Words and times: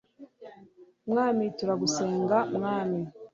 mwami 1.09 1.45
turagusenga, 1.57 2.37
mwami 2.55 2.99